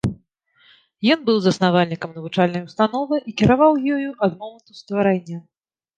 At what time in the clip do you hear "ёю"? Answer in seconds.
3.97-4.09